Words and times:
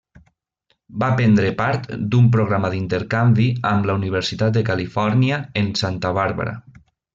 Va 1.01 1.09
prendre 1.19 1.51
part 1.59 1.85
d'un 2.15 2.31
programa 2.37 2.71
d'intercanvi 2.75 3.47
amb 3.73 3.87
la 3.91 3.97
Universitat 4.01 4.57
de 4.59 4.67
Califòrnia 4.73 5.41
en 5.65 5.71
Santa 5.85 6.15
Bàrbara. 6.21 6.59